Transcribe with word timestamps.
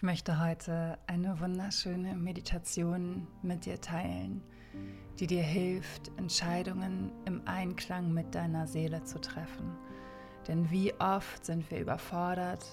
Ich 0.00 0.02
möchte 0.02 0.40
heute 0.40 0.96
eine 1.06 1.38
wunderschöne 1.40 2.14
Meditation 2.14 3.26
mit 3.42 3.66
dir 3.66 3.82
teilen, 3.82 4.42
die 5.18 5.26
dir 5.26 5.42
hilft, 5.42 6.10
Entscheidungen 6.16 7.12
im 7.26 7.42
Einklang 7.44 8.10
mit 8.10 8.34
deiner 8.34 8.66
Seele 8.66 9.04
zu 9.04 9.20
treffen. 9.20 9.76
Denn 10.48 10.70
wie 10.70 10.94
oft 10.94 11.44
sind 11.44 11.70
wir 11.70 11.80
überfordert, 11.80 12.64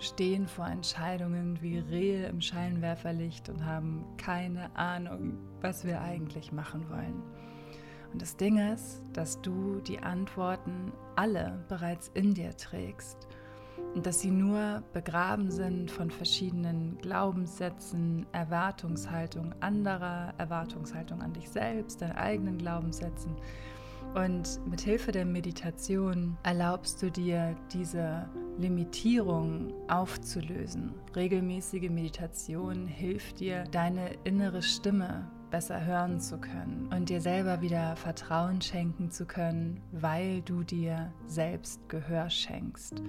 stehen 0.00 0.48
vor 0.48 0.66
Entscheidungen 0.66 1.62
wie 1.62 1.78
Rehe 1.78 2.26
im 2.26 2.40
Scheinwerferlicht 2.40 3.48
und 3.50 3.64
haben 3.64 4.04
keine 4.16 4.74
Ahnung, 4.74 5.38
was 5.60 5.84
wir 5.84 6.00
eigentlich 6.00 6.50
machen 6.50 6.90
wollen. 6.90 7.22
Und 8.12 8.20
das 8.20 8.36
Ding 8.36 8.58
ist, 8.58 9.00
dass 9.12 9.40
du 9.42 9.78
die 9.78 10.00
Antworten 10.00 10.92
alle 11.14 11.64
bereits 11.68 12.08
in 12.14 12.34
dir 12.34 12.56
trägst 12.56 13.28
und 13.94 14.06
dass 14.06 14.20
sie 14.20 14.30
nur 14.30 14.82
begraben 14.92 15.50
sind 15.50 15.90
von 15.90 16.10
verschiedenen 16.10 16.98
Glaubenssätzen, 16.98 18.26
Erwartungshaltung 18.32 19.54
anderer, 19.60 20.34
Erwartungshaltung 20.38 21.22
an 21.22 21.32
dich 21.32 21.48
selbst, 21.48 22.02
deinen 22.02 22.16
eigenen 22.16 22.58
Glaubenssätzen. 22.58 23.36
Und 24.14 24.60
mit 24.68 24.80
Hilfe 24.80 25.10
der 25.10 25.24
Meditation 25.24 26.36
erlaubst 26.44 27.02
du 27.02 27.10
dir, 27.10 27.56
diese 27.72 28.28
Limitierung 28.58 29.72
aufzulösen. 29.88 30.94
Regelmäßige 31.16 31.90
Meditation 31.90 32.86
hilft 32.86 33.40
dir, 33.40 33.64
deine 33.72 34.10
innere 34.22 34.62
Stimme 34.62 35.28
besser 35.50 35.84
hören 35.84 36.20
zu 36.20 36.38
können 36.38 36.88
und 36.92 37.08
dir 37.08 37.20
selber 37.20 37.60
wieder 37.60 37.96
Vertrauen 37.96 38.60
schenken 38.60 39.10
zu 39.10 39.24
können, 39.24 39.80
weil 39.92 40.42
du 40.42 40.62
dir 40.62 41.12
selbst 41.26 41.88
Gehör 41.88 42.30
schenkst. 42.30 43.02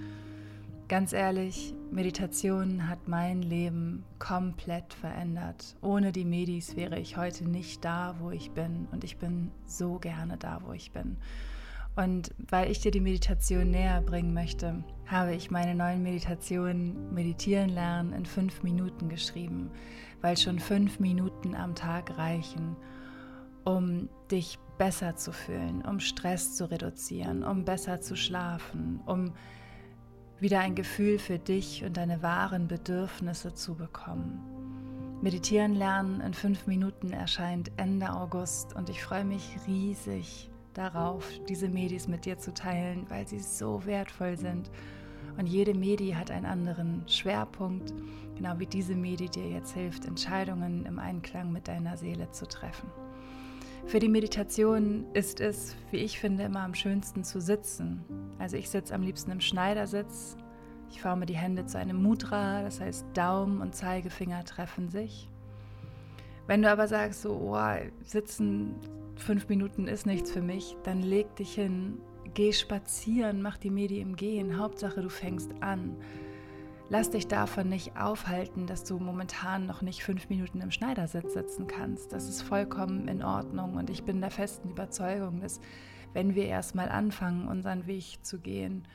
Ganz 0.88 1.14
ehrlich, 1.14 1.74
Meditation 1.90 2.88
hat 2.88 3.08
mein 3.08 3.42
Leben 3.42 4.04
komplett 4.20 4.94
verändert. 4.94 5.76
Ohne 5.82 6.12
die 6.12 6.26
Medis 6.26 6.76
wäre 6.76 7.00
ich 7.00 7.18
heute 7.18 7.50
nicht 7.50 7.84
da, 7.84 8.16
wo 8.20 8.30
ich 8.30 8.52
bin. 8.52 8.88
Und 8.92 9.04
ich 9.04 9.18
bin 9.18 9.50
so 9.66 9.98
gerne 9.98 10.38
da, 10.38 10.62
wo 10.64 10.74
ich 10.74 10.92
bin. 10.92 11.18
Und 11.96 12.36
weil 12.38 12.70
ich 12.70 12.82
dir 12.82 12.92
die 12.92 13.00
Meditation 13.00 13.72
näher 13.72 14.00
bringen 14.02 14.36
möchte, 14.36 14.84
habe 15.08 15.34
ich 15.34 15.50
meine 15.50 15.74
neuen 15.74 16.04
Meditationen 16.04 17.12
Meditieren 17.12 17.70
lernen 17.70 18.14
in 18.14 18.28
fünf 18.28 18.62
Minuten 18.62 19.10
geschrieben, 19.10 19.72
weil 20.22 20.38
schon 20.38 20.60
fünf 20.60 21.00
Minuten 21.00 21.56
am 21.56 21.74
Tag 21.74 22.16
reichen, 22.16 22.76
um 23.64 24.08
dich 24.30 24.60
besser 24.78 25.16
zu 25.16 25.32
fühlen, 25.32 25.84
um 25.84 26.00
Stress 26.00 26.56
zu 26.56 26.70
reduzieren, 26.70 27.44
um 27.44 27.66
besser 27.66 28.02
zu 28.02 28.16
schlafen, 28.16 29.00
um 29.08 29.34
wieder 30.40 30.60
ein 30.60 30.76
Gefühl 30.76 31.20
für 31.20 31.40
dich 31.40 31.84
und 31.84 31.98
deine 31.98 32.22
wahren 32.22 32.68
Bedürfnisse 32.68 33.54
zu 33.54 33.76
bekommen. 33.76 34.40
Meditieren 35.22 35.76
lernen 35.76 36.22
in 36.22 36.34
fünf 36.34 36.68
Minuten 36.68 37.12
erscheint 37.12 37.72
Ende 37.78 38.14
August 38.14 38.76
und 38.76 38.90
ich 38.90 39.02
freue 39.02 39.26
mich 39.26 39.58
riesig 39.66 40.50
darauf, 40.74 41.26
diese 41.48 41.70
Medis 41.70 42.08
mit 42.08 42.26
dir 42.26 42.38
zu 42.38 42.54
teilen, 42.54 43.06
weil 43.10 43.28
sie 43.28 43.40
so 43.40 43.86
wertvoll 43.86 44.38
sind. 44.38 44.70
Und 45.38 45.48
jede 45.48 45.74
Medi 45.74 46.12
hat 46.12 46.32
einen 46.32 46.46
anderen 46.46 47.04
Schwerpunkt, 47.08 47.94
genau 48.36 48.60
wie 48.60 48.68
diese 48.68 48.96
Medi 48.96 49.30
dir 49.30 49.50
jetzt 49.50 49.74
hilft, 49.74 50.06
Entscheidungen 50.06 50.86
im 50.86 51.00
Einklang 51.00 51.52
mit 51.52 51.68
deiner 51.68 51.98
Seele 51.98 52.30
zu 52.32 52.46
treffen. 52.46 52.90
Für 53.88 54.00
die 54.00 54.10
Meditation 54.10 55.06
ist 55.14 55.40
es, 55.40 55.76
wie 55.92 55.98
ich 55.98 56.20
finde, 56.20 56.44
immer 56.44 56.62
am 56.62 56.74
schönsten 56.74 57.24
zu 57.24 57.40
sitzen. 57.40 58.04
Also 58.40 58.58
ich 58.58 58.70
sitze 58.70 58.96
am 58.96 59.04
liebsten 59.04 59.30
im 59.30 59.42
Schneidersitz. 59.42 60.38
Ich 60.90 61.02
forme 61.02 61.28
die 61.28 61.36
Hände 61.36 61.68
zu 61.68 61.78
einem 61.78 62.02
Mudra, 62.02 62.64
das 62.64 62.82
heißt 62.82 63.06
Daumen 63.14 63.62
und 63.62 63.76
Zeigefinger 63.76 64.44
treffen 64.44 64.90
sich. 64.90 65.30
Wenn 66.48 66.64
du 66.64 66.72
aber 66.72 66.88
sagst, 66.88 67.22
so, 67.22 67.34
oh, 67.34 67.58
sitzen 68.04 68.76
fünf 69.16 69.48
Minuten 69.50 69.88
ist 69.88 70.08
nichts 70.08 70.32
für 70.32 70.42
mich, 70.42 70.76
dann 70.84 71.02
leg 71.02 71.36
dich 71.36 71.54
hin, 71.54 72.00
geh 72.34 72.54
spazieren, 72.54 73.42
mach 73.42 73.58
die 73.58 73.70
Medi 73.70 74.00
im 74.00 74.16
Gehen. 74.16 74.58
Hauptsache, 74.58 75.02
du 75.02 75.10
fängst 75.10 75.52
an. 75.62 75.96
Lass 76.90 77.10
dich 77.10 77.28
davon 77.28 77.68
nicht 77.70 77.98
aufhalten, 77.98 78.68
dass 78.68 78.84
du 78.84 79.00
momentan 79.00 79.66
noch 79.66 79.82
nicht 79.82 80.04
fünf 80.04 80.30
Minuten 80.30 80.62
im 80.62 80.70
Schneidersitz 80.70 81.34
sitzen 81.34 81.66
kannst. 81.66 82.14
Das 82.14 82.30
ist 82.30 82.44
vollkommen 82.44 83.08
in 83.08 83.24
Ordnung 83.24 83.76
und 83.76 83.90
ich 83.90 84.04
bin 84.04 84.22
der 84.22 84.30
festen 84.30 84.70
Überzeugung, 84.70 85.42
dass 85.42 85.60
wenn 86.14 86.36
wir 86.36 86.46
erstmal 86.46 86.90
anfangen, 86.90 87.48
unseren 87.48 87.88
Weg 87.88 88.20
zu 88.24 88.40
gehen, 88.40 88.88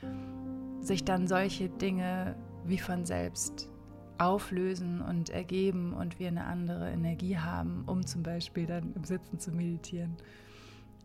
sich 0.79 1.03
dann 1.03 1.27
solche 1.27 1.67
Dinge 1.67 2.35
wie 2.65 2.79
von 2.79 3.05
selbst 3.05 3.69
auflösen 4.17 5.01
und 5.01 5.29
ergeben 5.29 5.93
und 5.93 6.17
wir 6.17 6.29
eine 6.29 6.45
andere 6.45 6.91
Energie 6.91 7.37
haben, 7.37 7.83
um 7.87 8.05
zum 8.05 8.23
Beispiel 8.23 8.67
dann 8.67 8.93
im 8.93 9.03
Sitzen 9.03 9.39
zu 9.39 9.51
meditieren 9.51 10.15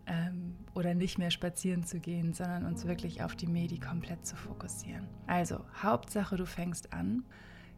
ähm, 0.07 0.57
oder 0.75 0.95
nicht 0.95 1.19
mehr 1.19 1.31
spazieren 1.31 1.85
zu 1.85 2.01
gehen, 2.01 2.33
sondern 2.33 2.65
uns 2.65 2.87
wirklich 2.87 3.23
auf 3.23 3.35
die 3.35 3.47
Medi 3.47 3.79
komplett 3.79 4.27
zu 4.27 4.37
fokussieren. 4.37 5.09
Also, 5.27 5.65
Hauptsache, 5.83 6.37
du 6.37 6.47
fängst 6.47 6.93
an, 6.93 7.25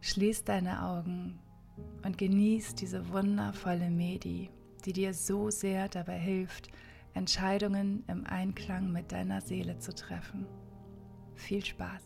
schließ 0.01 0.43
deine 0.43 0.83
Augen 0.83 1.39
und 2.03 2.17
genieß 2.17 2.75
diese 2.75 3.09
wundervolle 3.09 3.89
Medi, 3.89 4.49
die 4.85 4.93
dir 4.93 5.13
so 5.13 5.49
sehr 5.49 5.89
dabei 5.89 6.17
hilft, 6.17 6.69
Entscheidungen 7.13 8.03
im 8.07 8.25
Einklang 8.25 8.91
mit 8.91 9.11
deiner 9.11 9.41
Seele 9.41 9.79
zu 9.79 9.93
treffen. 9.93 10.45
Viel 11.35 11.65
Spaß! 11.65 12.03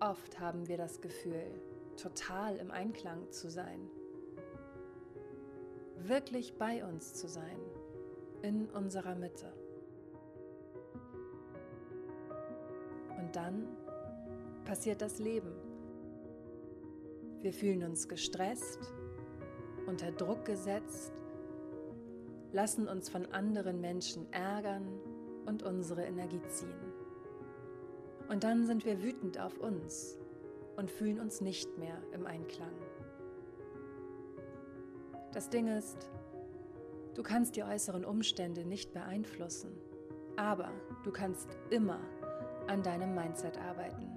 Oft 0.00 0.38
haben 0.40 0.68
wir 0.68 0.76
das 0.76 1.00
Gefühl, 1.00 1.46
total 1.96 2.56
im 2.56 2.70
Einklang 2.70 3.30
zu 3.30 3.48
sein 3.48 3.88
wirklich 6.08 6.54
bei 6.58 6.84
uns 6.84 7.14
zu 7.14 7.28
sein, 7.28 7.58
in 8.42 8.68
unserer 8.70 9.14
Mitte. 9.14 9.52
Und 13.18 13.34
dann 13.34 13.66
passiert 14.64 15.00
das 15.00 15.18
Leben. 15.18 15.52
Wir 17.40 17.52
fühlen 17.52 17.82
uns 17.84 18.08
gestresst, 18.08 18.92
unter 19.86 20.12
Druck 20.12 20.44
gesetzt, 20.44 21.12
lassen 22.52 22.88
uns 22.88 23.08
von 23.08 23.26
anderen 23.26 23.80
Menschen 23.80 24.32
ärgern 24.32 24.86
und 25.46 25.62
unsere 25.62 26.04
Energie 26.04 26.40
ziehen. 26.48 26.92
Und 28.28 28.44
dann 28.44 28.64
sind 28.66 28.84
wir 28.84 29.02
wütend 29.02 29.38
auf 29.38 29.58
uns 29.58 30.18
und 30.76 30.90
fühlen 30.90 31.20
uns 31.20 31.40
nicht 31.40 31.76
mehr 31.78 31.98
im 32.12 32.26
Einklang. 32.26 32.72
Das 35.34 35.48
Ding 35.48 35.66
ist, 35.66 36.08
du 37.16 37.24
kannst 37.24 37.56
die 37.56 37.64
äußeren 37.64 38.04
Umstände 38.04 38.64
nicht 38.64 38.92
beeinflussen, 38.92 39.72
aber 40.36 40.70
du 41.02 41.10
kannst 41.10 41.48
immer 41.70 41.98
an 42.68 42.84
deinem 42.84 43.16
Mindset 43.16 43.58
arbeiten. 43.58 44.08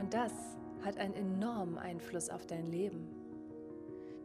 Und 0.00 0.12
das 0.12 0.32
hat 0.84 0.98
einen 0.98 1.14
enormen 1.14 1.78
Einfluss 1.78 2.28
auf 2.30 2.46
dein 2.46 2.66
Leben. 2.66 3.08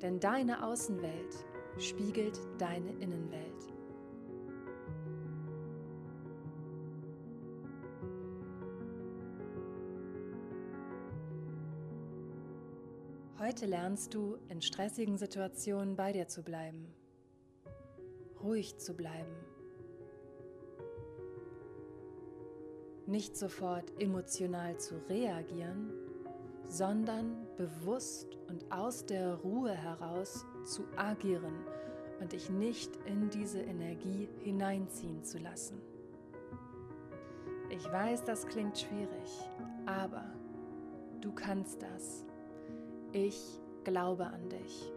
Denn 0.01 0.19
deine 0.19 0.65
Außenwelt 0.65 1.45
spiegelt 1.77 2.39
deine 2.57 2.89
Innenwelt. 2.93 3.71
Heute 13.51 13.65
lernst 13.65 14.13
du, 14.13 14.37
in 14.47 14.61
stressigen 14.61 15.17
Situationen 15.17 15.97
bei 15.97 16.13
dir 16.13 16.25
zu 16.29 16.41
bleiben, 16.41 16.87
ruhig 18.41 18.77
zu 18.77 18.93
bleiben, 18.93 19.35
nicht 23.07 23.35
sofort 23.35 23.91
emotional 23.99 24.77
zu 24.77 24.95
reagieren, 25.09 25.91
sondern 26.63 27.45
bewusst 27.57 28.37
und 28.47 28.71
aus 28.71 29.05
der 29.05 29.33
Ruhe 29.33 29.73
heraus 29.73 30.45
zu 30.63 30.85
agieren 30.95 31.65
und 32.21 32.31
dich 32.31 32.49
nicht 32.49 32.95
in 33.05 33.29
diese 33.31 33.59
Energie 33.59 34.29
hineinziehen 34.45 35.25
zu 35.25 35.39
lassen. 35.39 35.81
Ich 37.69 37.83
weiß, 37.83 38.23
das 38.23 38.47
klingt 38.47 38.79
schwierig, 38.79 39.29
aber 39.85 40.23
du 41.19 41.33
kannst 41.33 41.81
das. 41.81 42.23
Ich 43.13 43.59
glaube 43.83 44.25
an 44.25 44.47
dich. 44.47 44.89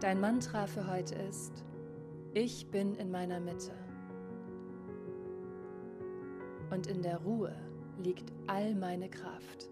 Dein 0.00 0.20
Mantra 0.20 0.66
für 0.66 0.86
heute 0.86 1.14
ist, 1.14 1.64
ich 2.34 2.70
bin 2.70 2.94
in 2.96 3.10
meiner 3.10 3.40
Mitte. 3.40 3.72
Und 6.70 6.86
in 6.88 7.00
der 7.00 7.22
Ruhe 7.22 7.54
liegt 8.02 8.32
all 8.46 8.74
meine 8.74 9.08
Kraft. 9.08 9.70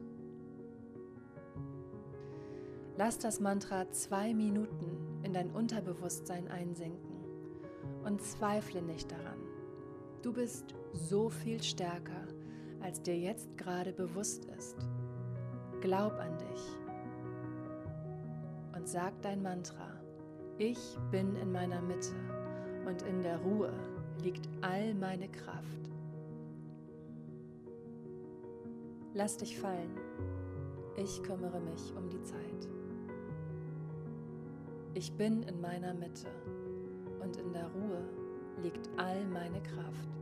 Lass 2.97 3.19
das 3.19 3.41
Mantra 3.41 3.91
zwei 3.91 4.33
Minuten 4.33 5.21
in 5.23 5.35
dein 5.35 5.51
Unterbewusstsein 5.51 6.49
einsinken 6.49 7.19
und 8.05 8.23
zweifle 8.23 8.81
nicht 8.81 9.11
daran. 9.11 9.39
Du 10.23 10.33
bist 10.33 10.75
so 10.95 11.29
viel 11.29 11.63
stärker, 11.63 12.27
als 12.81 13.03
dir 13.03 13.17
jetzt 13.19 13.57
gerade 13.57 13.93
bewusst 13.93 14.45
ist. 14.57 14.77
Glaub 15.81 16.13
an 16.15 16.37
dich 16.39 16.79
und 18.75 18.89
sag 18.89 19.21
dein 19.23 19.43
Mantra. 19.43 19.89
Ich 20.59 20.97
bin 21.11 21.37
in 21.37 21.53
meiner 21.53 21.81
Mitte 21.81 22.15
und 22.87 23.03
in 23.03 23.23
der 23.23 23.39
Ruhe 23.39 23.73
liegt 24.23 24.49
all 24.61 24.95
meine 24.95 25.29
Kraft. 25.29 25.91
Lass 29.15 29.37
dich 29.37 29.59
fallen. 29.59 29.97
Ich 30.97 31.23
kümmere 31.23 31.61
mich 31.61 31.95
um 31.97 32.09
die 32.09 32.23
Zeit. 32.23 32.69
Ich 34.95 35.13
bin 35.13 35.45
in 35.45 35.61
meiner 35.61 35.95
Mitte 35.95 36.29
und 37.21 37.37
in 37.37 37.53
der 37.53 37.69
Ruhe 37.69 38.03
liegt 38.63 38.89
all 38.97 39.25
meine 39.27 39.63
Kraft. 39.63 40.18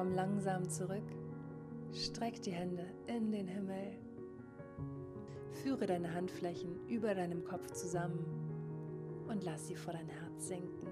Komm 0.00 0.14
langsam 0.14 0.66
zurück, 0.66 1.04
streck 1.92 2.40
die 2.40 2.52
Hände 2.52 2.86
in 3.06 3.32
den 3.32 3.46
Himmel, 3.46 3.98
führe 5.62 5.84
deine 5.84 6.14
Handflächen 6.14 6.88
über 6.88 7.14
deinem 7.14 7.44
Kopf 7.44 7.70
zusammen 7.72 8.24
und 9.28 9.44
lass 9.44 9.68
sie 9.68 9.76
vor 9.76 9.92
dein 9.92 10.08
Herz 10.08 10.48
sinken. 10.48 10.88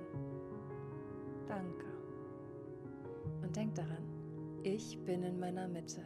Danke. 1.47 1.87
Und 3.41 3.57
denk 3.57 3.75
daran, 3.77 4.05
ich 4.63 5.03
bin 5.07 5.23
in 5.23 5.41
meiner 5.41 5.69
Mitte 5.69 6.03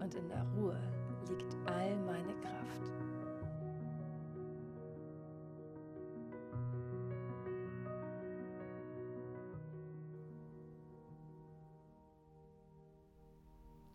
und 0.00 0.12
in 0.16 0.26
der 0.28 0.44
Ruhe 0.56 0.80
liegt 1.28 1.54
all 1.66 1.96
meine 2.00 2.34
Kraft. 2.40 2.93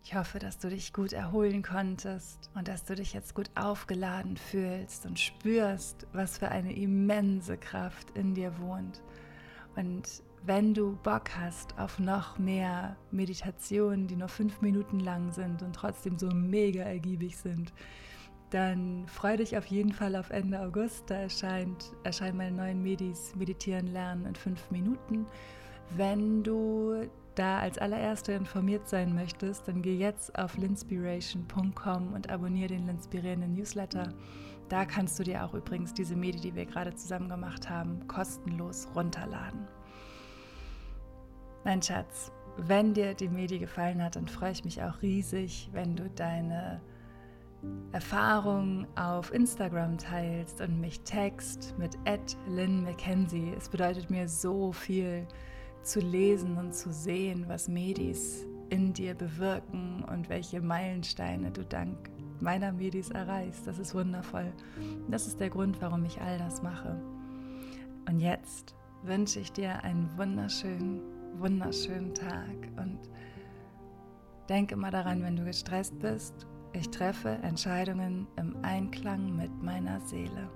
Ich 0.09 0.15
hoffe, 0.15 0.39
dass 0.39 0.57
du 0.57 0.69
dich 0.69 0.91
gut 0.91 1.13
erholen 1.13 1.61
konntest 1.61 2.50
und 2.56 2.67
dass 2.67 2.83
du 2.83 2.95
dich 2.95 3.13
jetzt 3.13 3.35
gut 3.35 3.51
aufgeladen 3.53 4.38
fühlst 4.38 5.06
und 5.06 5.19
spürst, 5.19 6.07
was 6.13 6.39
für 6.39 6.50
eine 6.50 6.75
immense 6.75 7.59
Kraft 7.59 8.17
in 8.17 8.33
dir 8.33 8.57
wohnt. 8.57 9.03
Und 9.75 10.23
wenn 10.44 10.73
du 10.73 10.97
Bock 11.03 11.29
hast 11.38 11.77
auf 11.77 12.00
noch 12.00 12.39
mehr 12.39 12.97
Meditationen, 13.11 14.07
die 14.07 14.15
nur 14.15 14.29
fünf 14.29 14.61
Minuten 14.61 15.00
lang 15.00 15.31
sind 15.31 15.61
und 15.61 15.75
trotzdem 15.75 16.17
so 16.17 16.29
mega 16.29 16.81
ergiebig 16.81 17.38
sind, 17.38 17.71
dann 18.50 19.07
freu 19.07 19.38
dich 19.38 19.59
auf 19.59 19.67
jeden 19.67 19.94
Fall 19.94 20.15
auf 20.15 20.31
Ende 20.31 20.59
August. 20.59 21.03
Da 21.12 21.17
erscheint, 21.17 21.93
erscheinen 22.03 22.38
meine 22.38 22.57
neuen 22.57 22.81
Medis 22.81 23.36
Meditieren 23.36 23.86
lernen 23.86 24.25
in 24.25 24.34
fünf 24.34 24.72
Minuten. 24.72 25.27
Wenn 25.95 26.41
du 26.41 27.07
da 27.39 27.60
als 27.60 27.77
allererste 27.77 28.34
informiert 28.34 28.88
sein 28.89 29.15
möchtest, 29.15 29.67
dann 29.67 29.81
geh 29.81 29.98
jetzt 29.98 30.38
auf 30.38 30.58
linspiration.com 30.58 32.13
und 32.13 32.29
abonniere 32.29 32.67
den 32.67 32.86
Linspirierenden 32.86 33.53
Newsletter. 33.53 34.13
Da 34.67 34.86
kannst 34.86 35.17
du 35.17 35.24
dir 35.24 35.46
auch 35.46 35.53
übrigens 35.53 35.93
diese 35.93 36.17
Medi, 36.17 36.39
die 36.39 36.55
wir 36.55 36.65
gerade 36.65 36.93
zusammen 36.93 37.29
gemacht 37.29 37.69
haben, 37.69 38.05
kostenlos 38.08 38.89
runterladen. 38.93 39.67
Mein 41.63 41.81
Schatz, 41.81 42.31
wenn 42.58 42.93
dir 42.93 43.13
die 43.13 43.29
Medi 43.29 43.58
gefallen 43.58 44.03
hat, 44.03 44.17
dann 44.17 44.27
freue 44.27 44.51
ich 44.51 44.65
mich 44.65 44.84
auch 44.84 45.01
riesig, 45.01 45.69
wenn 45.72 45.96
du 45.96 46.10
deine 46.10 46.81
Erfahrungen 47.93 48.86
auf 48.96 49.34
Instagram 49.34 49.98
teilst 49.98 50.60
und 50.60 50.79
mich 50.81 51.01
text 51.01 51.74
mit 51.77 51.98
Lynn 52.48 52.84
McKenzie. 52.84 53.53
Es 53.58 53.69
bedeutet 53.69 54.10
mir 54.10 54.27
so 54.27 54.74
viel, 54.74 55.25
zu 55.83 56.00
lesen 56.00 56.57
und 56.57 56.74
zu 56.74 56.91
sehen, 56.91 57.45
was 57.48 57.67
Medis 57.67 58.45
in 58.69 58.93
dir 58.93 59.15
bewirken 59.15 60.03
und 60.12 60.29
welche 60.29 60.62
Meilensteine 60.62 61.51
du 61.51 61.63
dank 61.63 62.09
meiner 62.41 62.71
Medis 62.71 63.09
erreichst. 63.09 63.67
Das 63.67 63.79
ist 63.79 63.93
wundervoll. 63.93 64.51
Das 65.09 65.27
ist 65.27 65.39
der 65.39 65.50
Grund, 65.50 65.81
warum 65.81 66.05
ich 66.05 66.21
all 66.21 66.38
das 66.38 66.62
mache. 66.62 67.00
Und 68.07 68.19
jetzt 68.19 68.75
wünsche 69.03 69.39
ich 69.39 69.51
dir 69.51 69.83
einen 69.83 70.09
wunderschönen, 70.17 71.01
wunderschönen 71.38 72.13
Tag 72.13 72.55
und 72.77 73.00
denke 74.48 74.75
immer 74.75 74.91
daran, 74.91 75.21
wenn 75.24 75.36
du 75.36 75.45
gestresst 75.45 76.00
bist, 76.00 76.48
ich 76.74 76.89
treffe 76.89 77.29
Entscheidungen 77.41 78.27
im 78.36 78.55
Einklang 78.63 79.36
mit 79.36 79.51
meiner 79.62 80.00
Seele. 80.01 80.50